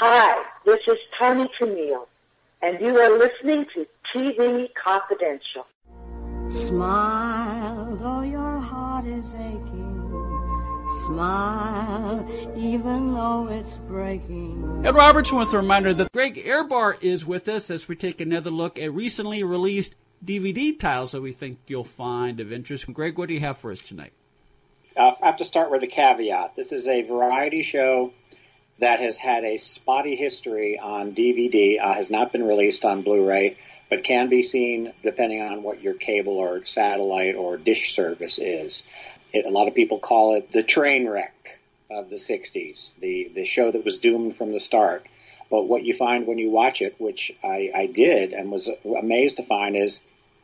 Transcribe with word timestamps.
Hi, 0.00 0.44
this 0.64 0.78
is 0.86 0.96
Tony 1.18 1.50
Camille, 1.58 2.06
and 2.62 2.80
you 2.80 2.96
are 2.96 3.18
listening 3.18 3.66
to 3.74 3.84
TV 4.14 4.72
Confidential. 4.74 5.66
Smile, 6.50 7.96
though 7.96 8.20
your 8.20 8.60
heart 8.60 9.06
is 9.06 9.34
aching. 9.34 10.86
Smile, 11.04 12.24
even 12.56 13.12
though 13.12 13.48
it's 13.48 13.78
breaking. 13.88 14.82
Ed 14.84 14.94
Robertson 14.94 15.36
with 15.36 15.52
a 15.52 15.56
reminder 15.56 15.92
that 15.92 16.12
Greg 16.12 16.36
Ehrbar 16.46 17.02
is 17.02 17.26
with 17.26 17.48
us 17.48 17.68
as 17.68 17.88
we 17.88 17.96
take 17.96 18.20
another 18.20 18.52
look 18.52 18.78
at 18.78 18.94
recently 18.94 19.42
released 19.42 19.96
DVD 20.24 20.78
titles 20.78 21.10
that 21.10 21.22
we 21.22 21.32
think 21.32 21.58
you'll 21.66 21.82
find 21.82 22.38
of 22.38 22.52
interest. 22.52 22.86
Greg, 22.92 23.18
what 23.18 23.26
do 23.26 23.34
you 23.34 23.40
have 23.40 23.58
for 23.58 23.72
us 23.72 23.80
tonight? 23.80 24.12
Uh, 24.96 25.14
I 25.20 25.26
have 25.26 25.38
to 25.38 25.44
start 25.44 25.72
with 25.72 25.82
a 25.82 25.88
caveat. 25.88 26.54
This 26.54 26.70
is 26.70 26.86
a 26.86 27.02
variety 27.02 27.62
show 27.62 28.12
that 28.80 29.00
has 29.00 29.18
had 29.18 29.44
a 29.44 29.56
spotty 29.56 30.16
history 30.16 30.78
on 30.78 31.12
DVD, 31.12 31.80
uh, 31.82 31.94
has 31.94 32.10
not 32.10 32.32
been 32.32 32.44
released 32.44 32.84
on 32.84 33.02
Blu-ray, 33.02 33.56
but 33.90 34.04
can 34.04 34.28
be 34.28 34.42
seen 34.42 34.92
depending 35.02 35.40
on 35.42 35.62
what 35.62 35.82
your 35.82 35.94
cable 35.94 36.34
or 36.34 36.64
satellite 36.64 37.34
or 37.34 37.56
dish 37.56 37.94
service 37.94 38.38
is. 38.38 38.84
It, 39.32 39.46
a 39.46 39.50
lot 39.50 39.68
of 39.68 39.74
people 39.74 39.98
call 39.98 40.36
it 40.36 40.52
the 40.52 40.62
train 40.62 41.08
wreck 41.08 41.58
of 41.90 42.10
the 42.10 42.16
60s, 42.16 42.92
the, 43.00 43.30
the 43.34 43.44
show 43.44 43.70
that 43.70 43.84
was 43.84 43.98
doomed 43.98 44.36
from 44.36 44.52
the 44.52 44.60
start. 44.60 45.06
But 45.50 45.64
what 45.64 45.84
you 45.84 45.94
find 45.94 46.26
when 46.26 46.38
you 46.38 46.50
watch 46.50 46.82
it, 46.82 46.96
which 46.98 47.32
I, 47.42 47.70
I 47.74 47.86
did 47.86 48.32
and 48.32 48.50
was 48.50 48.68
amazed 48.84 49.38
to 49.38 49.42
find, 49.44 49.76
is 49.76 50.00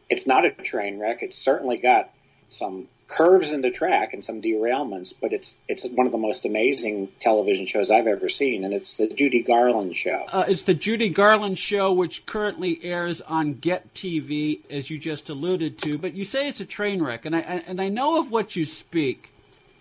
it's 0.09 0.27
not 0.27 0.47
a 0.47 0.51
train 0.51 0.99
wreck. 0.99 1.23
It's 1.23 1.37
certainly 1.37 1.77
got 1.77 2.11
some 2.49 2.89
curves 3.09 3.51
in 3.51 3.61
the 3.61 3.71
track 3.71 4.13
and 4.13 4.25
some 4.25 4.41
derailments, 4.41 5.13
but 5.21 5.33
it's 5.33 5.57
it's 5.69 5.85
one 5.85 6.07
of 6.07 6.13
the 6.13 6.19
most 6.19 6.45
amazing 6.45 7.09
television 7.21 7.67
shows 7.67 7.91
I've 7.91 8.07
ever 8.07 8.29
seen, 8.29 8.65
and 8.65 8.73
it's 8.73 8.97
the 8.97 9.09
Judy 9.09 9.43
Garland 9.43 9.97
show. 9.97 10.25
Uh, 10.29 10.45
it's 10.49 10.63
the 10.63 10.75
Judy 10.75 11.09
Garland 11.09 11.59
show, 11.59 11.93
which 11.93 12.27
currently 12.27 12.81
airs 12.83 13.21
on 13.21 13.55
Get 13.55 13.95
TV, 13.95 14.61
as 14.71 14.91
you 14.91 14.99
just 14.99 15.29
alluded 15.29 15.79
to. 15.79 15.99
But 15.99 16.15
you 16.15 16.25
say 16.25 16.49
it's 16.49 16.61
a 16.61 16.67
train 16.67 17.03
wreck, 17.03 17.25
and 17.25 17.37
I 17.37 17.41
and 17.41 17.81
I 17.81 17.89
know 17.89 18.19
of 18.19 18.31
what 18.31 18.57
you 18.57 18.65
speak. 18.65 19.31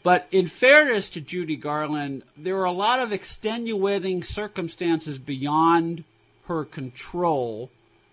But 0.03 0.27
in 0.31 0.47
fairness 0.47 1.09
to 1.11 1.21
Judy 1.21 1.55
Garland, 1.55 2.23
there 2.35 2.55
were 2.55 2.65
a 2.65 2.73
lot 2.73 2.99
of 2.99 3.13
extenuating 3.13 4.21
circumstances 4.21 5.17
beyond 5.17 6.03
her 6.47 6.65
control 6.65 7.69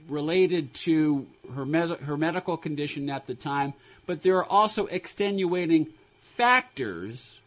related 0.09 0.73
to 0.73 1.27
her 1.55 1.67
med- 1.67 2.01
her 2.01 2.17
medical 2.17 2.57
condition 2.57 3.09
at 3.11 3.27
the 3.27 3.35
time 3.35 3.75
but 4.07 4.23
there 4.23 4.37
are 4.39 4.45
also 4.45 4.87
extenuating 4.87 5.87
factors 6.19 7.39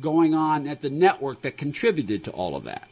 going 0.00 0.34
on 0.34 0.66
at 0.68 0.80
the 0.80 0.90
network 0.90 1.42
that 1.42 1.56
contributed 1.56 2.24
to 2.24 2.30
all 2.30 2.54
of 2.54 2.64
that. 2.64 2.88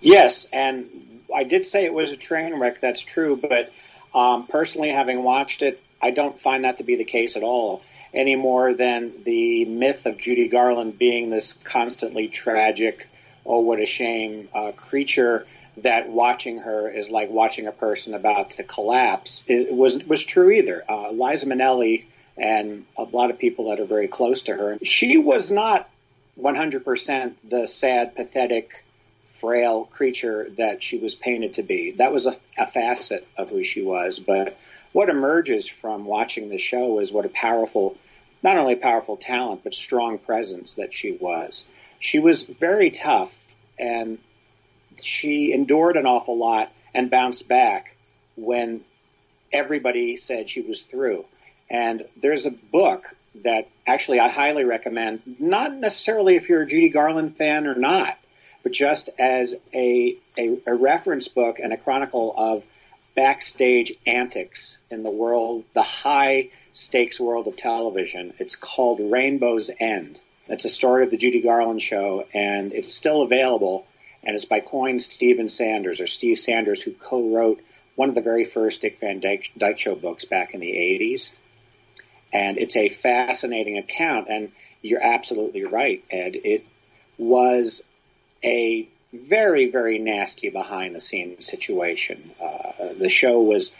Yes, 0.00 0.46
and 0.52 1.22
I 1.34 1.44
did 1.44 1.66
say 1.66 1.84
it 1.84 1.94
was 1.94 2.10
a 2.10 2.16
train 2.16 2.58
wreck. 2.58 2.80
That's 2.80 3.00
true, 3.00 3.36
but 3.40 3.72
um, 4.18 4.46
personally, 4.46 4.90
having 4.90 5.22
watched 5.22 5.62
it, 5.62 5.80
I 6.02 6.10
don't 6.10 6.40
find 6.40 6.64
that 6.64 6.78
to 6.78 6.84
be 6.84 6.96
the 6.96 7.04
case 7.04 7.36
at 7.36 7.42
all. 7.42 7.82
Any 8.12 8.36
more 8.36 8.74
than 8.74 9.24
the 9.24 9.64
myth 9.64 10.06
of 10.06 10.18
Judy 10.18 10.48
Garland 10.48 10.98
being 10.98 11.30
this 11.30 11.52
constantly 11.52 12.28
tragic, 12.28 13.08
oh 13.46 13.60
what 13.60 13.80
a 13.80 13.86
shame 13.86 14.48
uh, 14.54 14.72
creature 14.72 15.46
that 15.78 16.08
watching 16.08 16.58
her 16.58 16.88
is 16.88 17.10
like 17.10 17.30
watching 17.30 17.66
a 17.66 17.72
person 17.72 18.14
about 18.14 18.52
to 18.52 18.62
collapse 18.62 19.42
it 19.46 19.72
was 19.72 20.02
was 20.04 20.22
true 20.24 20.50
either. 20.50 20.84
Uh, 20.88 21.10
Liza 21.10 21.46
Minnelli 21.46 22.04
and 22.36 22.84
a 22.96 23.02
lot 23.02 23.30
of 23.30 23.38
people 23.38 23.70
that 23.70 23.80
are 23.80 23.86
very 23.86 24.08
close 24.08 24.42
to 24.42 24.54
her. 24.54 24.78
She 24.82 25.18
was 25.18 25.50
not 25.50 25.88
100% 26.40 27.34
the 27.48 27.66
sad, 27.66 28.16
pathetic, 28.16 28.84
frail 29.26 29.84
creature 29.84 30.48
that 30.56 30.82
she 30.82 30.98
was 30.98 31.14
painted 31.14 31.54
to 31.54 31.62
be. 31.62 31.92
That 31.92 32.12
was 32.12 32.26
a, 32.26 32.36
a 32.58 32.70
facet 32.70 33.26
of 33.36 33.50
who 33.50 33.62
she 33.62 33.82
was. 33.82 34.18
But 34.18 34.56
what 34.92 35.10
emerges 35.10 35.68
from 35.68 36.06
watching 36.06 36.48
the 36.48 36.58
show 36.58 37.00
is 37.00 37.12
what 37.12 37.26
a 37.26 37.28
powerful, 37.28 37.96
not 38.42 38.56
only 38.56 38.74
powerful 38.76 39.16
talent, 39.16 39.62
but 39.62 39.74
strong 39.74 40.18
presence 40.18 40.74
that 40.74 40.94
she 40.94 41.12
was. 41.12 41.66
She 42.00 42.18
was 42.18 42.42
very 42.42 42.90
tough 42.90 43.36
and 43.78 44.18
she 45.02 45.52
endured 45.52 45.96
an 45.96 46.06
awful 46.06 46.36
lot 46.36 46.72
and 46.94 47.10
bounced 47.10 47.48
back 47.48 47.96
when 48.36 48.82
everybody 49.52 50.16
said 50.16 50.48
she 50.48 50.60
was 50.60 50.82
through. 50.82 51.24
And 51.70 52.04
there's 52.20 52.46
a 52.46 52.50
book 52.50 53.14
that 53.42 53.68
actually 53.86 54.20
I 54.20 54.28
highly 54.28 54.64
recommend, 54.64 55.22
not 55.38 55.74
necessarily 55.74 56.36
if 56.36 56.48
you're 56.48 56.62
a 56.62 56.66
Judy 56.66 56.88
Garland 56.88 57.36
fan 57.36 57.66
or 57.66 57.74
not, 57.74 58.16
but 58.62 58.72
just 58.72 59.10
as 59.18 59.54
a, 59.72 60.16
a, 60.38 60.58
a 60.66 60.74
reference 60.74 61.28
book 61.28 61.58
and 61.62 61.72
a 61.72 61.76
chronicle 61.76 62.34
of 62.36 62.64
backstage 63.14 63.92
antics 64.06 64.78
in 64.90 65.02
the 65.02 65.10
world, 65.10 65.64
the 65.74 65.82
high 65.82 66.50
stakes 66.72 67.20
world 67.20 67.46
of 67.46 67.56
television. 67.56 68.34
It's 68.38 68.56
called 68.56 69.00
Rainbow's 69.00 69.70
End. 69.78 70.20
It's 70.48 70.64
a 70.64 70.68
story 70.68 71.04
of 71.04 71.10
the 71.10 71.16
Judy 71.16 71.40
Garland 71.40 71.80
show, 71.80 72.26
and 72.34 72.72
it's 72.72 72.94
still 72.94 73.22
available. 73.22 73.86
And 74.26 74.34
it's 74.34 74.44
by 74.44 74.60
Coyne 74.60 75.00
Steven 75.00 75.48
Sanders, 75.48 76.00
or 76.00 76.06
Steve 76.06 76.38
Sanders, 76.38 76.80
who 76.80 76.92
co-wrote 76.92 77.60
one 77.94 78.08
of 78.08 78.14
the 78.14 78.20
very 78.20 78.44
first 78.44 78.80
Dick 78.80 78.98
Van 79.00 79.20
Dyke, 79.20 79.50
Dyke 79.56 79.78
Show 79.78 79.94
books 79.94 80.24
back 80.24 80.54
in 80.54 80.60
the 80.60 80.72
80s. 80.72 81.30
And 82.32 82.58
it's 82.58 82.76
a 82.76 82.88
fascinating 82.88 83.78
account. 83.78 84.28
And 84.28 84.52
you're 84.82 85.02
absolutely 85.02 85.64
right, 85.64 86.02
Ed. 86.10 86.34
It 86.34 86.66
was 87.18 87.82
a 88.42 88.88
very, 89.12 89.70
very 89.70 89.98
nasty 89.98 90.50
behind 90.50 90.94
the 90.94 91.00
scenes 91.00 91.46
situation. 91.46 92.32
Uh, 92.42 92.94
the 92.98 93.08
show 93.08 93.40
was, 93.40 93.72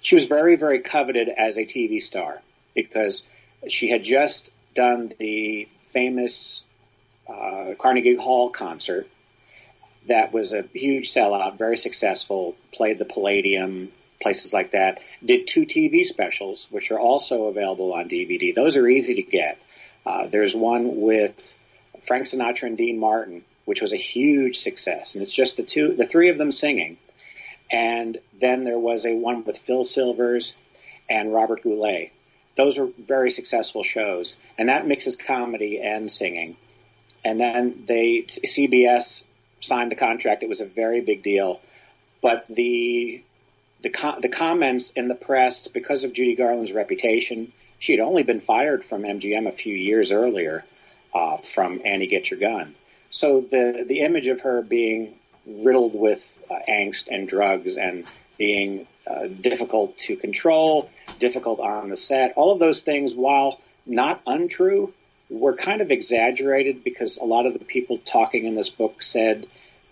she 0.00 0.14
was 0.14 0.24
very, 0.24 0.56
very 0.56 0.80
coveted 0.80 1.28
as 1.28 1.58
a 1.58 1.66
TV 1.66 2.00
star 2.00 2.40
because 2.74 3.24
she 3.68 3.90
had 3.90 4.04
just 4.04 4.50
done 4.74 5.12
the 5.18 5.68
famous 5.92 6.62
uh, 7.28 7.74
Carnegie 7.78 8.16
Hall 8.16 8.50
concert 8.50 9.08
that 10.08 10.32
was 10.32 10.52
a 10.52 10.64
huge 10.72 11.12
sellout, 11.12 11.58
very 11.58 11.76
successful, 11.76 12.56
played 12.72 12.98
the 12.98 13.04
Palladium, 13.04 13.92
places 14.20 14.52
like 14.52 14.72
that, 14.72 15.00
did 15.24 15.46
two 15.46 15.62
TV 15.62 16.04
specials, 16.04 16.66
which 16.70 16.90
are 16.90 16.98
also 16.98 17.44
available 17.44 17.92
on 17.92 18.08
DVD. 18.08 18.54
Those 18.54 18.76
are 18.76 18.88
easy 18.88 19.14
to 19.16 19.22
get. 19.22 19.58
Uh, 20.04 20.26
there's 20.26 20.54
one 20.54 21.00
with 21.00 21.54
Frank 22.06 22.26
Sinatra 22.26 22.64
and 22.64 22.78
Dean 22.78 22.98
Martin, 22.98 23.44
which 23.64 23.82
was 23.82 23.92
a 23.92 23.96
huge 23.96 24.58
success, 24.58 25.14
and 25.14 25.22
it's 25.22 25.34
just 25.34 25.56
the 25.56 25.62
two, 25.62 25.94
the 25.94 26.06
three 26.06 26.30
of 26.30 26.38
them 26.38 26.52
singing. 26.52 26.96
And 27.70 28.18
then 28.40 28.64
there 28.64 28.78
was 28.78 29.04
a 29.04 29.14
one 29.14 29.44
with 29.44 29.58
Phil 29.58 29.84
Silvers 29.84 30.54
and 31.08 31.32
Robert 31.32 31.62
Goulet. 31.62 32.12
Those 32.56 32.78
were 32.78 32.88
very 32.98 33.30
successful 33.30 33.84
shows, 33.84 34.36
and 34.56 34.68
that 34.68 34.86
mixes 34.86 35.16
comedy 35.16 35.80
and 35.80 36.10
singing. 36.10 36.56
And 37.24 37.38
then 37.38 37.84
they 37.86 38.24
CBS 38.28 39.24
signed 39.60 39.90
the 39.90 39.96
contract. 39.96 40.42
It 40.42 40.48
was 40.48 40.60
a 40.60 40.66
very 40.66 41.00
big 41.00 41.22
deal, 41.22 41.60
but 42.22 42.46
the 42.48 43.22
the, 43.80 43.90
the 44.20 44.28
comments 44.28 44.90
in 44.90 45.06
the 45.06 45.14
press 45.14 45.68
because 45.68 46.02
of 46.02 46.12
Judy 46.12 46.34
Garland's 46.34 46.72
reputation. 46.72 47.52
She 47.78 47.92
had 47.92 48.00
only 48.00 48.24
been 48.24 48.40
fired 48.40 48.84
from 48.84 49.02
MGM 49.02 49.46
a 49.46 49.52
few 49.52 49.74
years 49.74 50.10
earlier 50.10 50.64
uh, 51.14 51.36
from 51.38 51.80
Annie 51.84 52.08
Get 52.08 52.28
Your 52.28 52.40
Gun. 52.40 52.74
So 53.10 53.40
the 53.40 53.84
the 53.86 54.00
image 54.00 54.26
of 54.26 54.40
her 54.40 54.62
being 54.62 55.14
riddled 55.46 55.94
with 55.94 56.36
uh, 56.50 56.56
angst 56.68 57.08
and 57.08 57.28
drugs 57.28 57.76
and 57.76 58.04
being 58.36 58.86
uh, 59.06 59.26
difficult 59.26 59.96
to 59.98 60.16
control, 60.16 60.90
difficult 61.18 61.60
on 61.60 61.88
the 61.88 61.96
set, 61.96 62.34
all 62.36 62.52
of 62.52 62.58
those 62.58 62.82
things, 62.82 63.14
while 63.14 63.60
not 63.86 64.20
untrue, 64.26 64.92
were 65.30 65.54
kind 65.54 65.80
of 65.80 65.90
exaggerated 65.90 66.82
because 66.84 67.16
a 67.18 67.24
lot 67.24 67.46
of 67.46 67.52
the 67.52 67.64
people 67.64 67.98
talking 67.98 68.44
in 68.44 68.54
this 68.54 68.70
book 68.70 69.02
said 69.02 69.46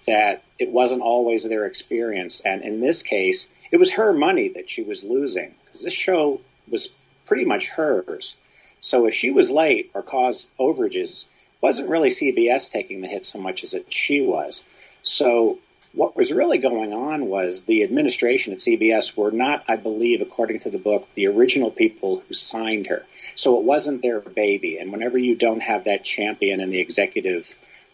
that 0.06 0.42
it 0.58 0.70
wasn't 0.70 1.02
always 1.02 1.44
their 1.44 1.66
experience. 1.66 2.40
And 2.40 2.62
in 2.62 2.80
this 2.80 3.02
case, 3.02 3.48
it 3.70 3.76
was 3.76 3.92
her 3.92 4.12
money 4.12 4.50
that 4.54 4.70
she 4.70 4.82
was 4.82 5.04
losing 5.04 5.54
because 5.64 5.82
this 5.82 5.92
show 5.92 6.40
was 6.68 6.88
pretty 7.26 7.44
much 7.44 7.68
hers. 7.68 8.36
So 8.80 9.06
if 9.06 9.14
she 9.14 9.30
was 9.30 9.50
late 9.50 9.90
or 9.94 10.02
caused 10.02 10.46
overages, 10.58 11.24
it 11.24 11.62
wasn't 11.62 11.88
really 11.88 12.10
CBS 12.10 12.70
taking 12.70 13.00
the 13.00 13.08
hit 13.08 13.26
so 13.26 13.38
much 13.38 13.64
as 13.64 13.74
it 13.74 13.92
she 13.92 14.20
was. 14.20 14.64
So 15.02 15.58
what 15.96 16.14
was 16.14 16.30
really 16.30 16.58
going 16.58 16.92
on 16.92 17.26
was 17.26 17.62
the 17.62 17.82
administration 17.82 18.52
at 18.52 18.58
CBS 18.58 19.16
were 19.16 19.30
not, 19.30 19.64
I 19.66 19.76
believe, 19.76 20.20
according 20.20 20.60
to 20.60 20.70
the 20.70 20.78
book, 20.78 21.08
the 21.14 21.26
original 21.26 21.70
people 21.70 22.22
who 22.28 22.34
signed 22.34 22.88
her. 22.88 23.06
So 23.34 23.58
it 23.58 23.64
wasn't 23.64 24.02
their 24.02 24.20
baby. 24.20 24.76
And 24.76 24.92
whenever 24.92 25.16
you 25.16 25.36
don't 25.36 25.60
have 25.60 25.84
that 25.84 26.04
champion 26.04 26.60
in 26.60 26.68
the 26.68 26.80
executive 26.80 27.46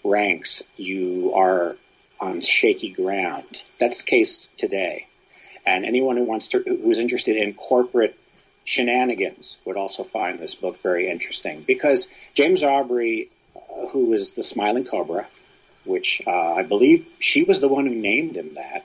ranks, 0.02 0.64
you 0.76 1.32
are 1.36 1.76
on 2.18 2.40
shaky 2.40 2.90
ground. 2.90 3.62
That's 3.78 3.98
the 3.98 4.10
case 4.10 4.48
today. 4.56 5.06
And 5.64 5.84
anyone 5.84 6.16
who 6.16 6.24
wants 6.24 6.48
to, 6.48 6.58
who's 6.58 6.98
interested 6.98 7.36
in 7.36 7.54
corporate 7.54 8.18
shenanigans 8.64 9.58
would 9.64 9.76
also 9.76 10.02
find 10.02 10.40
this 10.40 10.56
book 10.56 10.82
very 10.82 11.08
interesting 11.08 11.62
because 11.64 12.08
James 12.34 12.64
Aubrey, 12.64 13.30
uh, 13.54 13.86
who 13.90 14.06
was 14.06 14.32
the 14.32 14.42
Smiling 14.42 14.86
Cobra, 14.86 15.28
which 15.84 16.22
uh, 16.26 16.30
I 16.30 16.62
believe 16.62 17.06
she 17.18 17.42
was 17.42 17.60
the 17.60 17.68
one 17.68 17.86
who 17.86 17.94
named 17.94 18.36
him 18.36 18.54
that, 18.54 18.84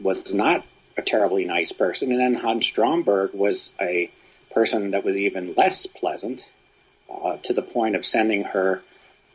was 0.00 0.32
not 0.32 0.64
a 0.96 1.02
terribly 1.02 1.44
nice 1.44 1.72
person. 1.72 2.10
And 2.10 2.20
then 2.20 2.34
Hunt 2.34 2.64
Stromberg 2.64 3.32
was 3.34 3.70
a 3.80 4.10
person 4.52 4.90
that 4.90 5.04
was 5.04 5.16
even 5.16 5.54
less 5.54 5.86
pleasant, 5.86 6.48
uh, 7.12 7.36
to 7.38 7.52
the 7.52 7.62
point 7.62 7.96
of 7.96 8.04
sending 8.04 8.44
her 8.44 8.82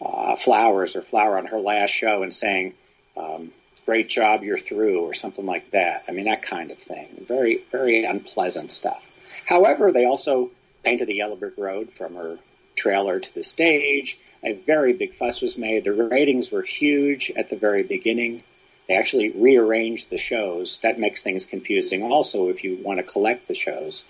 uh, 0.01 0.35
flowers 0.35 0.95
or 0.95 1.01
flower 1.01 1.37
on 1.37 1.47
her 1.47 1.59
last 1.59 1.91
show 1.91 2.23
and 2.23 2.33
saying, 2.33 2.73
um, 3.15 3.51
"Great 3.85 4.09
job, 4.09 4.43
you're 4.43 4.59
through," 4.59 5.01
or 5.01 5.13
something 5.13 5.45
like 5.45 5.71
that. 5.71 6.03
I 6.07 6.11
mean, 6.11 6.25
that 6.25 6.43
kind 6.43 6.71
of 6.71 6.77
thing. 6.77 7.25
Very, 7.27 7.63
very 7.71 8.05
unpleasant 8.05 8.71
stuff. 8.71 9.01
However, 9.45 9.91
they 9.91 10.05
also 10.05 10.51
painted 10.83 11.07
the 11.07 11.15
yellow 11.15 11.35
brick 11.35 11.57
road 11.57 11.91
from 11.97 12.15
her 12.15 12.37
trailer 12.75 13.19
to 13.19 13.33
the 13.33 13.43
stage. 13.43 14.19
A 14.43 14.53
very 14.53 14.93
big 14.93 15.15
fuss 15.15 15.41
was 15.41 15.57
made. 15.57 15.83
The 15.83 15.93
ratings 15.93 16.51
were 16.51 16.61
huge 16.61 17.31
at 17.35 17.49
the 17.49 17.55
very 17.55 17.83
beginning. 17.83 18.43
They 18.87 18.95
actually 18.95 19.31
rearranged 19.31 20.09
the 20.09 20.17
shows. 20.17 20.79
That 20.83 20.99
makes 20.99 21.21
things 21.21 21.45
confusing 21.45 22.03
also 22.03 22.49
if 22.49 22.63
you 22.63 22.79
want 22.81 22.99
to 22.99 23.03
collect 23.03 23.47
the 23.47 23.55
shows, 23.55 24.03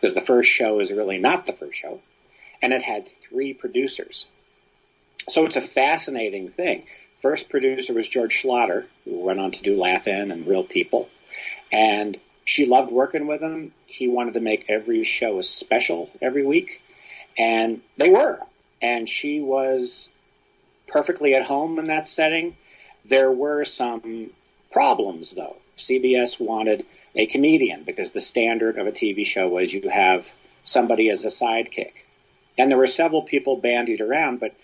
because 0.00 0.14
the 0.14 0.20
first 0.20 0.50
show 0.50 0.80
is 0.80 0.90
really 0.90 1.18
not 1.18 1.46
the 1.46 1.52
first 1.52 1.78
show. 1.78 2.00
And 2.60 2.72
it 2.72 2.82
had 2.82 3.08
three 3.28 3.52
producers. 3.52 4.26
So 5.28 5.46
it's 5.46 5.56
a 5.56 5.60
fascinating 5.60 6.50
thing. 6.50 6.84
First 7.22 7.48
producer 7.48 7.94
was 7.94 8.08
George 8.08 8.42
Schlatter, 8.42 8.86
who 9.04 9.18
went 9.18 9.40
on 9.40 9.52
to 9.52 9.62
do 9.62 9.78
Laugh-In 9.80 10.30
and 10.30 10.46
Real 10.46 10.64
People. 10.64 11.08
And 11.72 12.18
she 12.44 12.66
loved 12.66 12.90
working 12.92 13.26
with 13.26 13.40
him. 13.40 13.72
He 13.86 14.08
wanted 14.08 14.34
to 14.34 14.40
make 14.40 14.66
every 14.68 15.04
show 15.04 15.38
a 15.38 15.42
special 15.42 16.10
every 16.20 16.44
week. 16.44 16.80
And 17.38 17.80
they 17.96 18.10
were. 18.10 18.40
And 18.84 19.08
she 19.08 19.40
was 19.40 20.10
perfectly 20.86 21.34
at 21.34 21.42
home 21.42 21.78
in 21.78 21.86
that 21.86 22.06
setting. 22.06 22.54
There 23.06 23.32
were 23.32 23.64
some 23.64 24.30
problems 24.70 25.30
though. 25.30 25.56
CBS 25.78 26.38
wanted 26.38 26.84
a 27.14 27.24
comedian 27.24 27.84
because 27.84 28.10
the 28.10 28.20
standard 28.20 28.76
of 28.76 28.86
a 28.86 28.92
TV 28.92 29.24
show 29.24 29.48
was 29.48 29.72
you 29.72 29.88
have 29.88 30.26
somebody 30.64 31.08
as 31.08 31.24
a 31.24 31.28
sidekick. 31.28 31.92
And 32.58 32.70
there 32.70 32.76
were 32.76 32.86
several 32.86 33.22
people 33.22 33.56
bandied 33.56 34.02
around, 34.02 34.38
but 34.38 34.54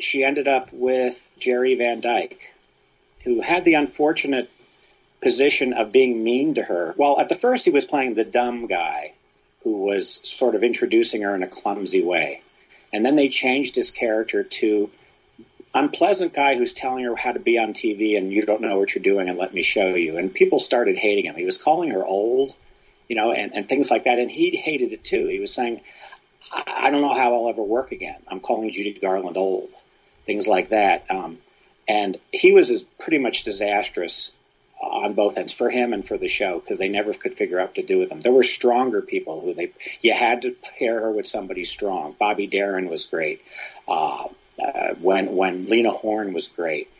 she 0.00 0.24
ended 0.24 0.48
up 0.48 0.72
with 0.72 1.16
Jerry 1.38 1.76
Van 1.76 2.00
Dyke, 2.00 2.50
who 3.22 3.40
had 3.40 3.64
the 3.64 3.74
unfortunate 3.74 4.50
position 5.20 5.74
of 5.74 5.92
being 5.92 6.24
mean 6.24 6.56
to 6.56 6.62
her. 6.64 6.92
Well, 6.96 7.20
at 7.20 7.28
the 7.28 7.36
first 7.36 7.66
he 7.66 7.70
was 7.70 7.84
playing 7.84 8.14
the 8.14 8.24
dumb 8.24 8.66
guy 8.66 9.12
who 9.62 9.82
was 9.82 10.20
sort 10.24 10.56
of 10.56 10.64
introducing 10.64 11.22
her 11.22 11.36
in 11.36 11.44
a 11.44 11.48
clumsy 11.48 12.02
way. 12.02 12.42
And 12.92 13.04
then 13.04 13.16
they 13.16 13.28
changed 13.28 13.74
his 13.74 13.90
character 13.90 14.44
to 14.44 14.90
unpleasant 15.74 16.34
guy 16.34 16.56
who's 16.56 16.74
telling 16.74 17.04
her 17.04 17.16
how 17.16 17.32
to 17.32 17.40
be 17.40 17.58
on 17.58 17.72
TV 17.72 18.18
and 18.18 18.32
you 18.32 18.44
don't 18.44 18.60
know 18.60 18.78
what 18.78 18.94
you're 18.94 19.02
doing 19.02 19.28
and 19.28 19.38
let 19.38 19.54
me 19.54 19.62
show 19.62 19.94
you. 19.94 20.18
And 20.18 20.32
people 20.32 20.58
started 20.58 20.98
hating 20.98 21.24
him. 21.24 21.34
He 21.34 21.46
was 21.46 21.56
calling 21.56 21.90
her 21.90 22.04
old, 22.04 22.54
you 23.08 23.16
know, 23.16 23.32
and, 23.32 23.54
and 23.54 23.68
things 23.68 23.90
like 23.90 24.04
that. 24.04 24.18
And 24.18 24.30
he 24.30 24.56
hated 24.56 24.92
it 24.92 25.04
too. 25.04 25.26
He 25.26 25.40
was 25.40 25.52
saying, 25.52 25.80
I, 26.52 26.86
I 26.86 26.90
don't 26.90 27.00
know 27.00 27.14
how 27.14 27.34
I'll 27.34 27.48
ever 27.48 27.62
work 27.62 27.92
again. 27.92 28.20
I'm 28.28 28.40
calling 28.40 28.70
Judy 28.70 28.92
Garland 29.00 29.36
old, 29.36 29.70
things 30.26 30.46
like 30.46 30.68
that. 30.70 31.06
Um, 31.08 31.38
and 31.88 32.18
he 32.30 32.52
was 32.52 32.70
as 32.70 32.82
pretty 33.00 33.18
much 33.18 33.44
disastrous 33.44 34.32
on 34.82 35.14
both 35.14 35.36
ends 35.36 35.52
for 35.52 35.70
him 35.70 35.92
and 35.92 36.06
for 36.06 36.18
the 36.18 36.28
show 36.28 36.58
because 36.58 36.78
they 36.78 36.88
never 36.88 37.14
could 37.14 37.36
figure 37.36 37.60
out 37.60 37.76
to 37.76 37.82
do 37.82 37.98
with 37.98 38.10
him. 38.10 38.20
There 38.20 38.32
were 38.32 38.42
stronger 38.42 39.00
people 39.00 39.40
who 39.40 39.54
they 39.54 39.72
you 40.00 40.12
had 40.12 40.42
to 40.42 40.54
pair 40.78 41.00
her 41.00 41.10
with 41.10 41.26
somebody 41.26 41.64
strong. 41.64 42.16
Bobby 42.18 42.46
Darin 42.46 42.88
was 42.88 43.06
great. 43.06 43.42
Uh, 43.86 44.28
uh, 44.62 44.94
when 45.00 45.34
when 45.34 45.66
Lena 45.66 45.90
Horne 45.90 46.32
was 46.32 46.46
great. 46.48 46.90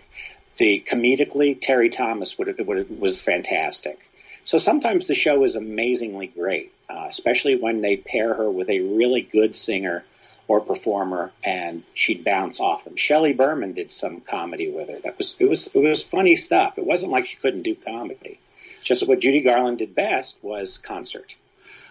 The 0.58 0.84
comedically 0.86 1.58
Terry 1.60 1.88
Thomas 1.88 2.38
would 2.38 2.48
have, 2.48 2.58
would 2.66 2.76
have, 2.78 2.90
was 2.90 3.20
fantastic. 3.20 3.98
So 4.44 4.58
sometimes 4.58 5.06
the 5.06 5.14
show 5.14 5.44
is 5.44 5.54
amazingly 5.54 6.26
great, 6.26 6.72
uh, 6.90 7.06
especially 7.08 7.56
when 7.56 7.80
they 7.80 7.96
pair 7.96 8.34
her 8.34 8.50
with 8.50 8.68
a 8.68 8.80
really 8.80 9.22
good 9.22 9.54
singer 9.54 10.04
or 10.52 10.60
performer, 10.60 11.32
and 11.42 11.82
she'd 11.94 12.24
bounce 12.24 12.60
off 12.60 12.84
them. 12.84 12.94
Shelley 12.94 13.32
Berman 13.32 13.72
did 13.72 13.90
some 13.90 14.20
comedy 14.20 14.70
with 14.70 14.90
her. 14.90 14.98
That 15.02 15.16
was 15.16 15.34
it 15.38 15.46
was 15.46 15.68
it 15.68 15.78
was 15.78 16.02
funny 16.02 16.36
stuff. 16.36 16.76
It 16.76 16.84
wasn't 16.84 17.10
like 17.10 17.24
she 17.24 17.36
couldn't 17.36 17.62
do 17.62 17.74
comedy. 17.74 18.38
Just 18.82 19.08
what 19.08 19.20
Judy 19.20 19.40
Garland 19.40 19.78
did 19.78 19.94
best 19.94 20.36
was 20.42 20.76
concert. 20.76 21.34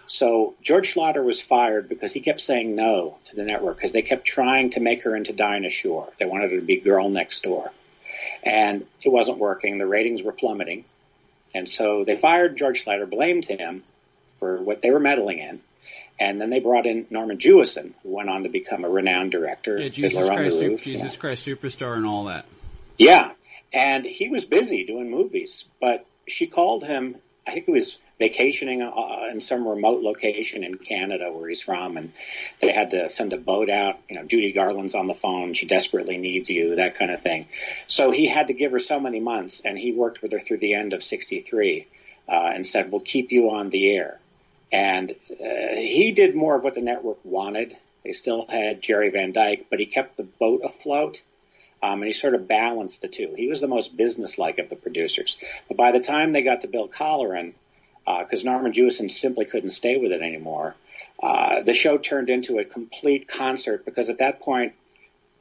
So 0.06 0.54
George 0.62 0.94
Schlatter 0.94 1.24
was 1.24 1.40
fired 1.40 1.88
because 1.88 2.12
he 2.12 2.20
kept 2.20 2.40
saying 2.40 2.76
no 2.76 3.18
to 3.30 3.36
the 3.36 3.42
network 3.42 3.76
because 3.76 3.92
they 3.92 4.02
kept 4.02 4.26
trying 4.26 4.70
to 4.70 4.80
make 4.80 5.02
her 5.02 5.16
into 5.16 5.32
Dinah 5.32 5.70
Shore. 5.70 6.12
They 6.20 6.26
wanted 6.26 6.52
her 6.52 6.60
to 6.60 6.66
be 6.66 6.76
girl 6.76 7.08
next 7.08 7.42
door. 7.42 7.72
And 8.44 8.86
it 9.02 9.08
wasn't 9.08 9.38
working. 9.38 9.78
The 9.78 9.86
ratings 9.86 10.22
were 10.22 10.32
plummeting. 10.32 10.84
And 11.52 11.68
so 11.68 12.04
they 12.04 12.14
fired 12.14 12.56
George 12.56 12.84
Schlatter, 12.84 13.10
blamed 13.10 13.46
him 13.46 13.82
for 14.38 14.62
what 14.62 14.82
they 14.82 14.90
were 14.92 15.00
meddling 15.00 15.38
in. 15.38 15.60
And 16.18 16.40
then 16.40 16.50
they 16.50 16.60
brought 16.60 16.86
in 16.86 17.06
Norman 17.10 17.38
Jewison, 17.38 17.94
who 18.02 18.10
went 18.10 18.28
on 18.28 18.44
to 18.44 18.48
become 18.48 18.84
a 18.84 18.88
renowned 18.88 19.32
director. 19.32 19.78
Yeah, 19.78 19.88
Jesus, 19.88 20.26
Christ, 20.26 20.62
Roof, 20.62 20.82
Jesus 20.82 21.16
Christ 21.16 21.46
Superstar 21.46 21.96
and 21.96 22.06
all 22.06 22.24
that. 22.24 22.46
Yeah. 22.98 23.32
And 23.72 24.04
he 24.04 24.28
was 24.28 24.44
busy 24.44 24.84
doing 24.84 25.10
movies, 25.10 25.64
but 25.80 26.06
she 26.28 26.46
called 26.46 26.84
him, 26.84 27.16
I 27.46 27.52
think 27.52 27.66
it 27.66 27.72
was 27.72 27.98
vacationing 28.22 28.82
uh, 28.82 29.32
in 29.32 29.40
some 29.40 29.66
remote 29.66 30.02
location 30.02 30.62
in 30.62 30.78
Canada 30.78 31.32
where 31.32 31.48
he's 31.48 31.60
from, 31.60 31.96
and 31.96 32.12
they 32.60 32.70
had 32.70 32.90
to 32.90 33.08
send 33.08 33.32
a 33.32 33.36
boat 33.36 33.68
out. 33.68 33.98
You 34.08 34.16
know, 34.16 34.24
Judy 34.24 34.52
Garland's 34.52 34.94
on 34.94 35.08
the 35.08 35.14
phone; 35.14 35.54
she 35.54 35.66
desperately 35.66 36.18
needs 36.18 36.48
you, 36.48 36.76
that 36.76 36.98
kind 36.98 37.10
of 37.10 37.20
thing. 37.20 37.46
So 37.88 38.12
he 38.12 38.28
had 38.28 38.46
to 38.46 38.52
give 38.52 38.70
her 38.72 38.78
so 38.78 39.00
many 39.00 39.18
months, 39.18 39.62
and 39.64 39.76
he 39.76 39.92
worked 39.92 40.22
with 40.22 40.32
her 40.32 40.40
through 40.40 40.58
the 40.58 40.74
end 40.74 40.92
of 40.92 41.02
'63, 41.02 41.88
uh, 42.28 42.32
and 42.54 42.64
said, 42.64 42.92
"We'll 42.92 43.00
keep 43.00 43.32
you 43.32 43.50
on 43.50 43.70
the 43.70 43.90
air." 43.90 44.20
And 44.72 45.10
uh, 45.10 45.76
he 45.76 46.12
did 46.12 46.34
more 46.34 46.56
of 46.56 46.64
what 46.64 46.74
the 46.74 46.80
network 46.80 47.18
wanted. 47.24 47.76
They 48.04 48.12
still 48.12 48.46
had 48.48 48.82
Jerry 48.82 49.10
Van 49.10 49.32
Dyke, 49.32 49.66
but 49.70 49.78
he 49.78 49.86
kept 49.86 50.16
the 50.16 50.22
boat 50.24 50.62
afloat. 50.64 51.20
Um, 51.82 51.94
and 51.94 52.06
he 52.06 52.12
sort 52.12 52.34
of 52.34 52.46
balanced 52.46 53.02
the 53.02 53.08
two. 53.08 53.34
He 53.36 53.48
was 53.48 53.60
the 53.60 53.66
most 53.66 53.96
businesslike 53.96 54.58
of 54.58 54.68
the 54.68 54.76
producers. 54.76 55.36
But 55.66 55.76
by 55.76 55.90
the 55.90 56.00
time 56.00 56.32
they 56.32 56.42
got 56.42 56.60
to 56.60 56.68
Bill 56.68 56.88
Colleran, 56.88 57.54
because 58.04 58.46
uh, 58.46 58.50
Norman 58.50 58.72
Jewison 58.72 59.10
simply 59.10 59.44
couldn't 59.44 59.70
stay 59.70 59.96
with 59.96 60.12
it 60.12 60.22
anymore. 60.22 60.74
Uh, 61.22 61.62
the 61.62 61.74
show 61.74 61.98
turned 61.98 62.30
into 62.30 62.58
a 62.58 62.64
complete 62.64 63.28
concert 63.28 63.84
because 63.84 64.10
at 64.10 64.18
that 64.18 64.40
point 64.40 64.74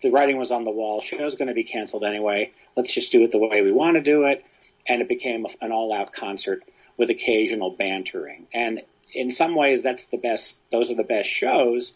the 0.02 0.12
writing 0.12 0.38
was 0.38 0.52
on 0.52 0.64
the 0.64 0.72
wall. 0.72 1.02
Show's 1.02 1.36
going 1.36 1.48
to 1.48 1.54
be 1.54 1.64
canceled 1.64 2.04
anyway. 2.04 2.52
Let's 2.76 2.94
just 2.94 3.12
do 3.12 3.24
it 3.24 3.32
the 3.32 3.38
way 3.38 3.62
we 3.62 3.72
want 3.72 3.96
to 3.96 4.02
do 4.02 4.26
it, 4.26 4.44
and 4.88 5.02
it 5.02 5.08
became 5.08 5.46
an 5.62 5.72
all-out 5.72 6.14
concert 6.14 6.64
with 6.98 7.10
occasional 7.10 7.72
bantering. 7.72 8.48
And 8.54 8.82
in 9.14 9.32
some 9.32 9.56
ways, 9.56 9.84
that's 9.84 10.06
the 10.06 10.18
best. 10.18 10.56
Those 10.72 10.90
are 10.90 10.96
the 10.96 11.04
best 11.04 11.30
shows 11.30 11.94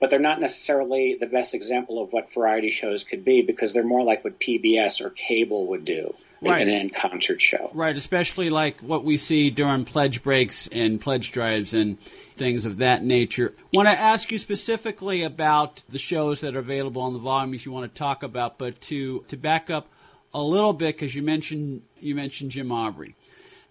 but 0.00 0.10
they're 0.10 0.18
not 0.18 0.40
necessarily 0.40 1.16
the 1.18 1.26
best 1.26 1.54
example 1.54 2.00
of 2.00 2.12
what 2.12 2.32
variety 2.32 2.70
shows 2.70 3.02
could 3.02 3.24
be 3.24 3.42
because 3.42 3.72
they're 3.72 3.84
more 3.84 4.04
like 4.04 4.22
what 4.22 4.38
PBS 4.38 5.00
or 5.00 5.10
cable 5.10 5.66
would 5.68 5.84
do. 5.84 6.14
Right. 6.40 6.62
An 6.62 6.68
end 6.68 6.94
concert 6.94 7.42
show. 7.42 7.68
Right, 7.74 7.96
especially 7.96 8.48
like 8.48 8.80
what 8.80 9.02
we 9.02 9.16
see 9.16 9.50
during 9.50 9.84
pledge 9.84 10.22
breaks 10.22 10.68
and 10.68 11.00
pledge 11.00 11.32
drives 11.32 11.74
and 11.74 12.00
things 12.36 12.64
of 12.64 12.78
that 12.78 13.02
nature. 13.02 13.54
Want 13.74 13.88
to 13.88 13.98
ask 13.98 14.30
you 14.30 14.38
specifically 14.38 15.24
about 15.24 15.82
the 15.88 15.98
shows 15.98 16.42
that 16.42 16.54
are 16.54 16.60
available 16.60 17.02
on 17.02 17.12
the 17.12 17.18
volumes 17.18 17.66
you 17.66 17.72
want 17.72 17.92
to 17.92 17.98
talk 17.98 18.22
about, 18.22 18.56
but 18.56 18.80
to 18.82 19.24
to 19.26 19.36
back 19.36 19.68
up 19.68 19.88
a 20.32 20.40
little 20.40 20.72
bit 20.72 20.94
because 20.94 21.12
you 21.12 21.22
mentioned 21.22 21.82
you 21.98 22.14
mentioned 22.14 22.52
Jim 22.52 22.70
Aubrey. 22.70 23.16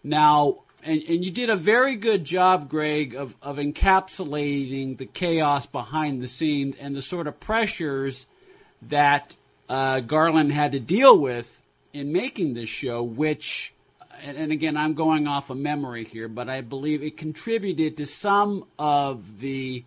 Now, 0.03 0.63
and, 0.87 1.03
and 1.03 1.25
you 1.25 1.31
did 1.31 1.49
a 1.49 1.55
very 1.57 1.97
good 1.97 2.23
job, 2.23 2.69
Greg, 2.69 3.13
of, 3.13 3.35
of 3.41 3.57
encapsulating 3.57 4.97
the 4.97 5.05
chaos 5.05 5.65
behind 5.65 6.21
the 6.21 6.27
scenes 6.27 6.77
and 6.77 6.95
the 6.95 7.01
sort 7.01 7.27
of 7.27 7.39
pressures 7.41 8.25
that 8.83 9.35
uh, 9.67 9.99
Garland 9.99 10.53
had 10.53 10.71
to 10.71 10.79
deal 10.79 11.17
with 11.17 11.61
in 11.91 12.13
making 12.13 12.53
this 12.53 12.69
show, 12.69 13.03
which, 13.03 13.73
and, 14.23 14.37
and 14.37 14.51
again, 14.53 14.77
I'm 14.77 14.93
going 14.93 15.27
off 15.27 15.49
of 15.49 15.57
memory 15.57 16.05
here, 16.05 16.29
but 16.29 16.47
I 16.47 16.61
believe 16.61 17.03
it 17.03 17.17
contributed 17.17 17.97
to 17.97 18.05
some 18.05 18.63
of 18.79 19.41
the 19.41 19.83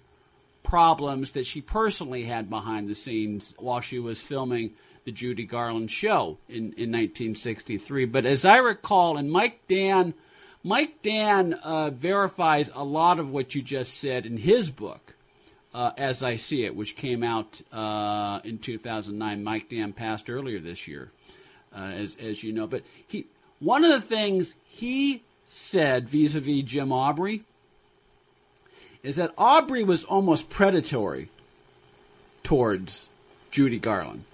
problems 0.63 1.33
that 1.33 1.47
she 1.47 1.63
personally 1.63 2.25
had 2.25 2.51
behind 2.51 2.91
the 2.91 2.95
scenes 2.95 3.55
while 3.59 3.81
she 3.81 3.99
was 3.99 4.21
filming 4.21 4.73
the 5.07 5.13
Judy 5.13 5.45
Garland 5.45 5.91
show 5.91 6.37
in, 6.47 6.75
in 6.77 6.93
1963. 6.93 8.05
But 8.05 8.27
as 8.27 8.45
I 8.45 8.59
recall, 8.59 9.17
and 9.17 9.33
Mike 9.33 9.63
Dann 9.67 10.13
Mike 10.63 11.03
Dann 11.03 11.55
uh, 11.55 11.91
verifies 11.91 12.71
a 12.75 12.85
lot 12.85 13.19
of 13.19 13.31
what 13.31 13.55
you 13.55 13.63
just 13.63 13.99
said 13.99 14.27
in 14.27 14.37
his 14.37 14.71
book, 14.71 15.15
uh, 15.73 15.93
As 15.97 16.23
I 16.23 16.37
See 16.37 16.65
It, 16.65 16.77
which 16.77 16.97
came 16.97 17.23
out 17.23 17.63
uh, 17.73 18.41
in 18.45 18.59
2009. 18.59 19.43
Mike 19.43 19.71
Dann 19.71 19.93
passed 19.93 20.29
earlier 20.29 20.61
this 20.61 20.87
year, 20.87 21.11
uh, 21.75 21.79
as, 21.79 22.17
as 22.17 22.45
you 22.45 22.53
know. 22.53 22.67
But 22.67 22.83
he, 23.07 23.27
one 23.59 23.85
of 23.85 23.91
the 23.91 24.07
things 24.07 24.55
he 24.67 25.23
said 25.45 26.09
vis 26.09 26.35
a 26.35 26.41
vis 26.41 26.65
Jim 26.65 26.93
Aubrey 26.93 27.43
is 29.03 29.17
that 29.17 29.33
Aubrey 29.39 29.83
was 29.83 30.05
almost 30.05 30.51
predatory 30.51 31.31
towards 32.43 33.07
Judy 33.51 33.79
Garland. 33.79 34.25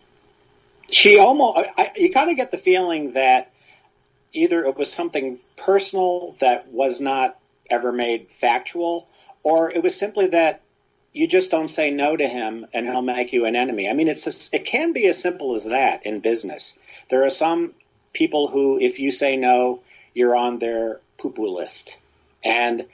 She 0.90 1.18
almost, 1.18 1.68
I, 1.76 1.92
you 1.96 2.12
kind 2.12 2.30
of 2.30 2.36
get 2.36 2.50
the 2.50 2.58
feeling 2.58 3.12
that 3.12 3.52
either 4.32 4.64
it 4.64 4.76
was 4.76 4.92
something 4.92 5.38
personal 5.56 6.36
that 6.40 6.68
was 6.68 7.00
not 7.00 7.38
ever 7.70 7.92
made 7.92 8.28
factual, 8.40 9.08
or 9.42 9.70
it 9.70 9.82
was 9.82 9.96
simply 9.96 10.28
that 10.28 10.62
you 11.12 11.26
just 11.26 11.50
don't 11.50 11.68
say 11.68 11.90
no 11.90 12.14
to 12.14 12.28
him 12.28 12.66
and 12.74 12.86
he'll 12.86 13.00
make 13.00 13.32
you 13.32 13.46
an 13.46 13.56
enemy. 13.56 13.88
I 13.88 13.94
mean, 13.94 14.08
it's 14.08 14.26
a, 14.26 14.56
it 14.56 14.66
can 14.66 14.92
be 14.92 15.06
as 15.06 15.18
simple 15.18 15.54
as 15.54 15.64
that 15.64 16.04
in 16.04 16.20
business. 16.20 16.74
There 17.08 17.24
are 17.24 17.30
some 17.30 17.72
people 18.12 18.48
who, 18.48 18.78
if 18.78 18.98
you 18.98 19.10
say 19.10 19.36
no, 19.36 19.80
you're 20.12 20.36
on 20.36 20.58
their 20.58 21.00
poo-poo 21.18 21.48
list. 21.48 21.96
And 22.44 22.86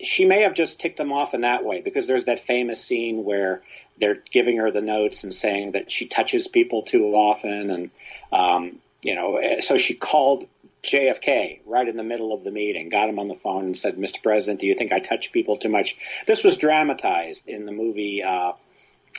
she 0.00 0.24
may 0.24 0.42
have 0.42 0.54
just 0.54 0.78
ticked 0.78 0.96
them 0.96 1.12
off 1.12 1.34
in 1.34 1.40
that 1.40 1.64
way 1.64 1.80
because 1.80 2.06
there's 2.06 2.26
that 2.26 2.46
famous 2.46 2.82
scene 2.82 3.24
where 3.24 3.62
they're 3.98 4.22
giving 4.30 4.58
her 4.58 4.70
the 4.70 4.80
notes 4.80 5.24
and 5.24 5.34
saying 5.34 5.72
that 5.72 5.90
she 5.90 6.06
touches 6.06 6.46
people 6.46 6.82
too 6.82 7.06
often 7.14 7.70
and 7.70 7.90
um, 8.32 8.78
you 9.02 9.14
know 9.14 9.40
so 9.60 9.76
she 9.76 9.94
called 9.94 10.46
JFK 10.84 11.60
right 11.66 11.86
in 11.88 11.96
the 11.96 12.02
middle 12.02 12.32
of 12.32 12.44
the 12.44 12.50
meeting, 12.50 12.88
got 12.88 13.08
him 13.08 13.18
on 13.18 13.28
the 13.28 13.34
phone 13.34 13.64
and 13.66 13.76
said, 13.78 13.96
Mr. 13.96 14.22
President, 14.22 14.60
do 14.60 14.66
you 14.66 14.74
think 14.74 14.92
I 14.92 15.00
touch 15.00 15.32
people 15.32 15.56
too 15.56 15.68
much? 15.68 15.96
This 16.26 16.42
was 16.44 16.56
dramatized 16.56 17.48
in 17.48 17.66
the 17.66 17.72
movie, 17.72 18.22
uh, 18.22 18.52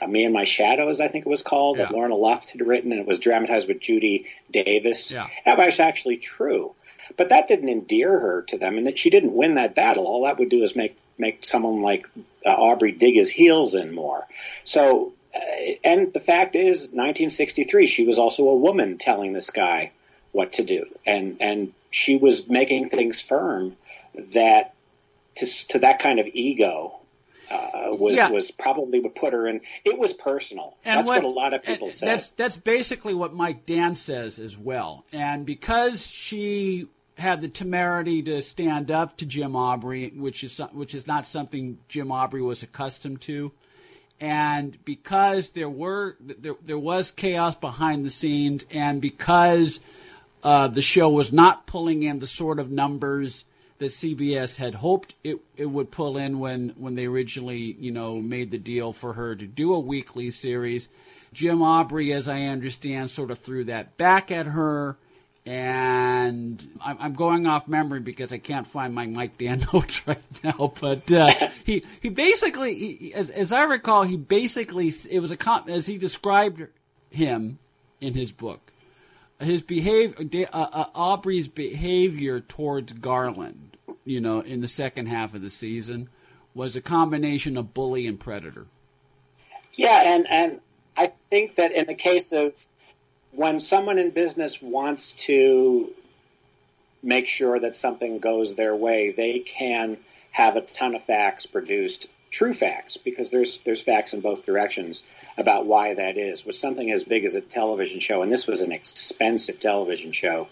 Me 0.06 0.24
and 0.24 0.32
My 0.32 0.44
Shadows, 0.44 1.00
I 1.00 1.08
think 1.08 1.26
it 1.26 1.28
was 1.28 1.42
called, 1.42 1.78
Yeah. 1.78 1.86
that 1.86 1.92
Lorna 1.92 2.14
Luft 2.16 2.50
had 2.50 2.66
written, 2.66 2.92
and 2.92 3.00
it 3.00 3.06
was 3.06 3.18
dramatized 3.18 3.68
with 3.68 3.80
Judy 3.80 4.26
Davis. 4.50 5.10
Yeah. 5.10 5.26
That 5.44 5.58
was 5.58 5.78
actually 5.78 6.16
true. 6.16 6.74
But 7.16 7.28
that 7.30 7.48
didn't 7.48 7.68
endear 7.68 8.18
her 8.18 8.42
to 8.48 8.56
them, 8.58 8.78
and 8.78 8.86
that 8.86 8.98
she 8.98 9.10
didn't 9.10 9.34
win 9.34 9.56
that 9.56 9.74
battle. 9.74 10.06
All 10.06 10.22
that 10.24 10.38
would 10.38 10.48
do 10.48 10.62
is 10.62 10.74
make, 10.74 10.96
make 11.18 11.44
someone 11.44 11.82
like 11.82 12.06
uh, 12.46 12.48
Aubrey 12.50 12.92
dig 12.92 13.16
his 13.16 13.28
heels 13.28 13.74
in 13.74 13.92
more. 13.92 14.24
So, 14.64 15.12
uh, 15.34 15.38
and 15.84 16.12
the 16.12 16.20
fact 16.20 16.56
is, 16.56 16.82
1963, 16.84 17.86
she 17.86 18.06
was 18.06 18.18
also 18.18 18.48
a 18.48 18.54
woman 18.54 18.96
telling 18.96 19.32
this 19.32 19.50
guy 19.50 19.90
what 20.32 20.54
to 20.54 20.64
do, 20.64 20.86
and 21.06 21.36
and 21.40 21.72
she 21.90 22.16
was 22.16 22.48
making 22.48 22.88
things 22.88 23.20
firm 23.20 23.76
that 24.34 24.74
to 25.36 25.46
to 25.68 25.78
that 25.80 25.98
kind 26.00 26.20
of 26.20 26.26
ego 26.32 27.00
uh, 27.50 27.88
was 27.92 28.16
Yeah. 28.16 28.30
was 28.30 28.50
probably 28.50 29.00
would 29.00 29.14
put 29.14 29.32
her 29.32 29.48
in. 29.48 29.60
It 29.84 29.98
was 29.98 30.12
personal. 30.12 30.76
that's 30.84 31.06
what, 31.06 31.24
a 31.24 31.28
lot 31.28 31.52
of 31.52 31.62
people 31.62 31.90
say. 31.90 32.06
That's 32.06 32.28
that's 32.30 32.56
basically 32.56 33.14
what 33.14 33.34
Mike 33.34 33.66
Dann 33.66 33.96
says 33.96 34.38
as 34.38 34.56
well. 34.56 35.04
And 35.12 35.44
because 35.44 36.06
she 36.06 36.88
had 37.18 37.40
the 37.42 37.48
temerity 37.48 38.22
to 38.22 38.40
stand 38.40 38.90
up 38.90 39.16
to 39.18 39.26
Jim 39.26 39.56
Aubrey, 39.56 40.10
which 40.14 40.44
is 40.44 40.58
which 40.72 40.94
is 40.94 41.06
not 41.06 41.26
something 41.26 41.78
Jim 41.88 42.12
Aubrey 42.12 42.40
was 42.40 42.62
accustomed 42.62 43.20
to, 43.22 43.52
and 44.20 44.82
because 44.84 45.50
there 45.50 45.68
were 45.68 46.16
there 46.20 46.54
there 46.64 46.78
was 46.78 47.10
chaos 47.10 47.56
behind 47.56 48.06
the 48.06 48.10
scenes, 48.10 48.64
and 48.70 49.00
because 49.00 49.80
uh, 50.42 50.68
the 50.68 50.82
show 50.82 51.08
was 51.08 51.32
not 51.32 51.66
pulling 51.66 52.02
in 52.02 52.18
the 52.18 52.26
sort 52.26 52.58
of 52.58 52.70
numbers 52.70 53.44
that 53.78 53.86
CBS 53.86 54.56
had 54.56 54.74
hoped 54.74 55.14
it, 55.24 55.38
it 55.56 55.66
would 55.66 55.90
pull 55.90 56.18
in 56.18 56.38
when, 56.38 56.70
when 56.76 56.94
they 56.94 57.06
originally, 57.06 57.76
you 57.78 57.90
know, 57.90 58.20
made 58.20 58.50
the 58.50 58.58
deal 58.58 58.92
for 58.92 59.14
her 59.14 59.34
to 59.34 59.46
do 59.46 59.72
a 59.72 59.80
weekly 59.80 60.30
series. 60.30 60.88
Jim 61.32 61.62
Aubrey, 61.62 62.12
as 62.12 62.28
I 62.28 62.42
understand, 62.42 63.10
sort 63.10 63.30
of 63.30 63.38
threw 63.38 63.64
that 63.64 63.96
back 63.96 64.30
at 64.30 64.46
her. 64.46 64.96
And 65.46 66.62
I'm, 66.84 67.14
going 67.14 67.46
off 67.46 67.66
memory 67.66 68.00
because 68.00 68.30
I 68.30 68.36
can't 68.36 68.66
find 68.66 68.94
my 68.94 69.06
Mike 69.06 69.38
Dann 69.38 69.66
notes 69.72 70.02
right 70.06 70.22
now. 70.44 70.72
But 70.78 71.10
uh, 71.10 71.48
he 71.64 71.82
he 72.00 72.10
basically, 72.10 72.74
he, 72.74 73.14
as 73.14 73.30
as 73.30 73.50
I 73.50 73.62
recall, 73.62 74.02
he 74.02 74.18
basically 74.18 74.92
it 75.08 75.20
was 75.20 75.30
a 75.30 75.64
as 75.66 75.86
he 75.86 75.96
described 75.96 76.66
him 77.08 77.58
in 78.02 78.12
his 78.12 78.32
book 78.32 78.60
his 79.40 79.62
behavior, 79.62 80.48
uh, 80.52 80.66
uh, 80.72 80.84
Aubrey's 80.94 81.48
behavior 81.48 82.40
towards 82.40 82.92
Garland, 82.92 83.76
you 84.04 84.20
know, 84.20 84.40
in 84.40 84.60
the 84.60 84.68
second 84.68 85.06
half 85.06 85.34
of 85.34 85.42
the 85.42 85.50
season, 85.50 86.08
was 86.54 86.76
a 86.76 86.80
combination 86.80 87.56
of 87.56 87.72
bully 87.72 88.06
and 88.06 88.20
predator. 88.20 88.66
Yeah, 89.74 90.14
and 90.14 90.26
and 90.28 90.60
I 90.96 91.12
think 91.30 91.56
that 91.56 91.72
in 91.72 91.86
the 91.86 91.94
case 91.94 92.32
of 92.32 92.52
when 93.32 93.60
someone 93.60 93.98
in 93.98 94.10
business 94.10 94.60
wants 94.60 95.12
to 95.12 95.92
make 97.02 97.26
sure 97.26 97.58
that 97.58 97.76
something 97.76 98.18
goes 98.18 98.54
their 98.54 98.76
way, 98.76 99.12
they 99.16 99.38
can 99.38 99.96
have 100.32 100.56
a 100.56 100.60
ton 100.60 100.94
of 100.94 101.04
facts 101.04 101.46
produced, 101.46 102.08
true 102.30 102.52
facts, 102.52 102.96
because 102.96 103.30
there's 103.30 103.58
there's 103.64 103.80
facts 103.80 104.12
in 104.12 104.20
both 104.20 104.44
directions 104.44 105.02
about 105.40 105.66
why 105.66 105.94
that 105.94 106.16
is. 106.16 106.44
With 106.44 106.56
something 106.56 106.90
as 106.90 107.04
big 107.04 107.24
as 107.24 107.34
a 107.34 107.40
television 107.40 108.00
show, 108.00 108.22
and 108.22 108.32
this 108.32 108.46
was 108.46 108.60
an 108.60 108.72
expensive 108.72 109.60
television 109.60 110.12
show, 110.12 110.48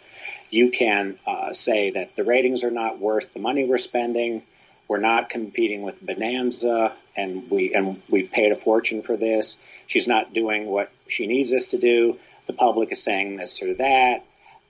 you 0.51 0.71
can 0.71 1.19
uh, 1.27 1.53
say 1.53 1.91
that 1.91 2.17
the 2.17 2.25
ratings 2.25 2.65
are 2.65 2.71
not 2.71 2.99
worth 2.99 3.33
the 3.33 3.41
money 3.41 3.65
we're 3.65 3.79
spending. 3.79 4.43
We're 4.89 5.01
not 5.01 5.29
competing 5.29 5.83
with 5.83 6.01
Bonanza, 6.01 6.95
and 7.15 7.51
we 7.51 7.75
and 7.75 8.03
we've 8.09 8.31
paid 8.31 8.53
a 8.53 8.57
fortune 8.57 9.03
for 9.03 9.17
this. 9.17 9.59
She's 9.87 10.09
not 10.09 10.33
doing 10.33 10.67
what 10.67 10.91
she 11.07 11.27
needs 11.27 11.53
us 11.53 11.67
to 11.69 11.79
do. 11.79 12.19
The 12.47 12.55
public 12.55 12.91
is 12.93 13.03
saying 13.03 13.37
this 13.37 13.61
or 13.63 13.75
that. 13.75 14.25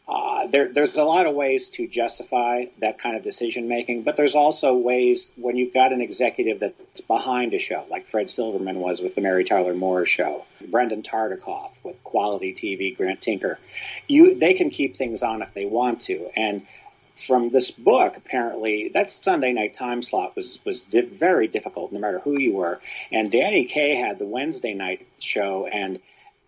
Uh, 0.08 0.46
there, 0.46 0.72
there's 0.72 0.96
a 0.96 1.04
lot 1.04 1.26
of 1.26 1.34
ways 1.34 1.68
to 1.68 1.86
justify 1.86 2.64
that 2.80 2.98
kind 2.98 3.14
of 3.14 3.22
decision 3.22 3.68
making, 3.68 4.02
but 4.04 4.16
there's 4.16 4.34
also 4.34 4.74
ways 4.74 5.30
when 5.36 5.56
you've 5.56 5.74
got 5.74 5.92
an 5.92 6.00
executive 6.00 6.60
that's 6.60 7.02
behind 7.02 7.52
a 7.52 7.58
show, 7.58 7.84
like 7.90 8.08
Fred 8.08 8.30
Silverman 8.30 8.78
was 8.78 9.02
with 9.02 9.14
the 9.14 9.20
Mary 9.20 9.44
Tyler 9.44 9.74
Moore 9.74 10.06
show, 10.06 10.46
Brandon 10.66 11.02
Tartikoff 11.02 11.72
with 11.82 12.02
Quality 12.04 12.54
TV, 12.54 12.96
Grant 12.96 13.20
Tinker. 13.20 13.58
You, 14.06 14.34
they 14.34 14.54
can 14.54 14.70
keep 14.70 14.96
things 14.96 15.22
on 15.22 15.42
if 15.42 15.52
they 15.52 15.66
want 15.66 16.00
to, 16.02 16.30
and 16.34 16.66
from 17.26 17.50
this 17.50 17.70
book, 17.70 18.16
apparently 18.16 18.90
that 18.94 19.10
Sunday 19.10 19.52
night 19.52 19.74
time 19.74 20.02
slot 20.02 20.36
was 20.36 20.58
was 20.64 20.82
di- 20.82 21.00
very 21.00 21.48
difficult, 21.48 21.92
no 21.92 21.98
matter 21.98 22.20
who 22.20 22.38
you 22.40 22.54
were. 22.54 22.80
And 23.10 23.30
Danny 23.30 23.64
Kaye 23.64 23.96
had 23.96 24.18
the 24.18 24.24
Wednesday 24.24 24.72
night 24.72 25.06
show, 25.18 25.66
and 25.66 25.98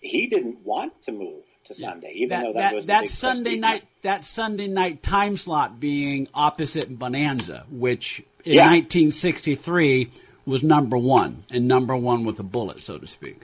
he 0.00 0.28
didn't 0.28 0.64
want 0.64 1.02
to 1.02 1.12
move 1.12 1.42
to 1.70 1.80
Sunday, 1.80 2.12
even 2.16 2.28
That 2.28 2.42
though 2.42 2.52
that, 2.52 2.58
that, 2.60 2.74
was 2.74 2.86
that 2.86 3.08
Sunday 3.08 3.56
night 3.56 3.84
that 4.02 4.24
Sunday 4.24 4.66
night 4.66 5.02
time 5.02 5.36
slot 5.36 5.78
being 5.80 6.28
opposite 6.34 6.98
Bonanza, 6.98 7.64
which 7.70 8.20
in 8.44 8.54
Yeah. 8.54 8.66
1963 8.66 10.10
was 10.46 10.62
number 10.62 10.96
one, 10.96 11.44
and 11.50 11.68
number 11.68 11.96
one 11.96 12.24
with 12.24 12.40
a 12.40 12.42
bullet, 12.42 12.82
so 12.82 12.98
to 12.98 13.06
speak. 13.06 13.42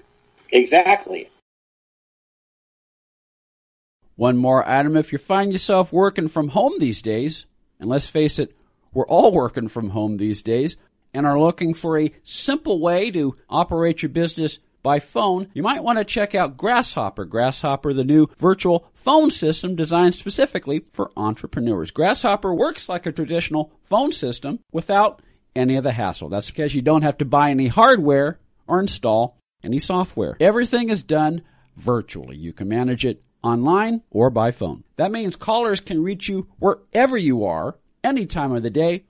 Exactly. 0.50 1.30
One 4.16 4.37
more, 4.38 4.66
Adam. 4.66 4.97
If 4.97 5.12
you 5.12 5.18
find 5.18 5.52
yourself 5.52 5.92
working 5.92 6.28
from 6.28 6.49
home 6.49 6.75
these 6.78 7.02
days, 7.02 7.45
and 7.78 7.88
let's 7.88 8.06
face 8.09 8.38
it, 8.38 8.56
we're 8.95 9.06
all 9.06 9.30
working 9.30 9.68
from 9.68 9.90
home 9.90 10.16
these 10.16 10.40
days, 10.40 10.76
and 11.12 11.26
are 11.26 11.38
looking 11.38 11.75
for 11.75 11.99
a 11.99 12.12
simple 12.25 12.80
way 12.80 13.11
to 13.11 13.37
operate 13.49 14.02
your 14.02 14.09
business 14.09 14.59
by 14.87 15.00
phone, 15.00 15.49
you 15.52 15.64
might 15.64 15.83
want 15.83 15.99
to 15.99 16.05
check 16.05 16.33
out 16.37 16.57
Grasshopper. 16.57 17.25
Grasshopper, 17.25 17.93
the 17.93 18.05
new 18.05 18.28
virtual 18.38 18.88
phone 18.95 19.33
system 19.33 19.75
designed 19.75 20.14
specifically 20.14 20.85
for 20.93 21.11
entrepreneurs. 21.16 21.90
Grasshopper 21.90 22.55
works 22.55 22.88
like 22.88 23.05
a 23.05 23.11
traditional 23.11 23.73
phone 23.83 24.12
system 24.12 24.61
without 24.71 25.23
any 25.57 25.75
of 25.75 25.83
the 25.83 25.90
hassle. 25.90 26.28
That's 26.28 26.47
because 26.47 26.73
you 26.73 26.83
don't 26.83 27.02
have 27.02 27.19
to 27.19 27.25
buy 27.25 27.50
any 27.50 27.66
hardware 27.66 28.38
or 28.69 28.78
install 28.78 29.40
any 29.61 29.81
software. 29.81 30.37
Everything 30.38 30.88
is 30.88 31.02
done 31.02 31.43
virtually. 31.76 32.37
You 32.37 32.52
can 32.52 32.69
manage 32.69 33.05
it 33.05 33.25
online 33.43 34.02
or 34.12 34.31
by 34.31 34.52
phone. 34.52 34.85
That 34.95 35.11
means 35.11 35.35
callers 35.35 35.81
can 35.81 36.00
reach 36.00 36.28
you 36.28 36.47
wherever 36.61 37.16
you 37.16 37.45
are, 37.45 37.76
any 38.05 38.25
time 38.25 38.52
of 38.52 38.62
the 38.62 38.71
day, 38.71 39.02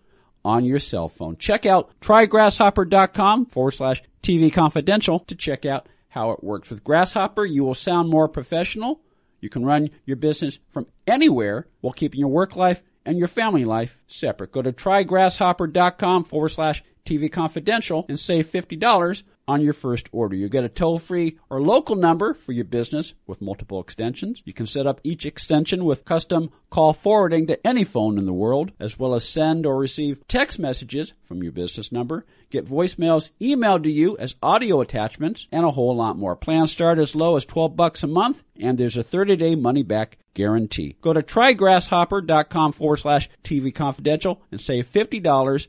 on 0.47 0.65
your 0.65 0.79
cell 0.79 1.09
phone. 1.09 1.37
Check 1.37 1.67
out 1.67 1.91
trygrasshopper.com 2.01 3.47
forward 3.47 3.73
slash 3.73 4.03
TV 4.23 4.53
confidential 4.53 5.19
to 5.21 5.35
check 5.35 5.67
out 5.67 5.89
how 6.09 6.31
it 6.31 6.43
works. 6.43 6.71
With 6.71 6.85
Grasshopper, 6.85 7.45
you 7.45 7.65
will 7.65 7.75
sound 7.75 8.09
more 8.09 8.29
professional. 8.29 9.01
You 9.41 9.51
can 9.51 9.65
run 9.65 9.91
your 10.05 10.17
business 10.17 10.59
from 10.71 10.87
anywhere 11.07 11.67
while 11.81 11.93
keeping 11.93 12.21
your 12.21 12.31
work 12.31 12.55
life 12.57 12.83
and 13.05 13.19
your 13.19 13.29
family 13.29 13.65
life 13.65 14.01
separate. 14.07 14.53
Go 14.53 14.63
to 14.63 14.73
trygrasshopper.com 14.73 16.25
forward 16.25 16.49
slash 16.51 16.83
TV 17.07 17.31
confidential 17.31 18.05
and 18.09 18.21
save 18.21 18.47
$50 18.51 19.23
on 19.49 19.61
your 19.61 19.73
first 19.73 20.09
order. 20.13 20.35
You 20.35 20.49
get 20.49 20.65
a 20.65 20.69
toll 20.69 20.99
free 20.99 21.39
or 21.49 21.61
local 21.61 21.95
number 21.95 22.35
for 22.35 22.53
your 22.53 22.65
business 22.65 23.15
with 23.27 23.41
multiple 23.41 23.81
extensions. 23.81 24.43
You 24.45 24.53
can 24.53 24.67
set 24.67 24.87
up 24.87 25.01
each 25.05 25.25
extension 25.25 25.85
with 25.85 26.05
custom 26.05 26.51
call 26.71 26.93
forwarding 26.93 27.47
to 27.47 27.67
any 27.67 27.85
phone 27.85 28.19
in 28.19 28.27
the 28.27 28.33
world, 28.33 28.73
as 28.81 28.99
well 28.99 29.15
as 29.15 29.29
send 29.29 29.65
or 29.65 29.79
receive 29.79 30.27
text 30.27 30.59
messages 30.59 31.13
from 31.25 31.43
your 31.43 31.53
business 31.53 31.93
number. 31.93 32.27
Get 32.51 32.67
voicemails 32.67 33.31
emailed 33.41 33.85
to 33.85 33.91
you 33.91 34.17
as 34.19 34.35
audio 34.43 34.81
attachments 34.81 35.47
and 35.53 35.65
a 35.65 35.71
whole 35.71 35.95
lot 35.95 36.19
more. 36.19 36.37
Plans 36.37 36.73
start 36.73 36.99
as 36.99 37.15
low 37.15 37.37
as 37.37 37.45
12 37.45 37.77
bucks 37.77 38.03
a 38.03 38.09
month 38.09 38.43
and 38.59 38.79
there's 38.79 38.97
a 38.97 39.03
30 39.03 39.37
day 39.37 39.55
money 39.55 39.83
back 39.83 40.19
guarantee. 40.35 40.97
Go 41.01 41.13
to 41.13 41.23
trygrasshopper.com 41.23 42.73
forward 42.73 42.99
slash 42.99 43.31
TV 43.43 43.75
confidential 43.75 44.43
and 44.51 44.61
save 44.61 44.87
$50 44.87 45.69